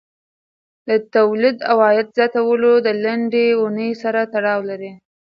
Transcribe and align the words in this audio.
د 0.87 0.89
تولید 1.15 1.57
او 1.69 1.77
عاید 1.85 2.07
زیاتوالی 2.17 2.73
د 2.81 2.87
لنډې 3.03 3.45
اونۍ 3.59 3.91
سره 4.01 4.21
تړاو 4.33 4.61
لري. 4.69 4.91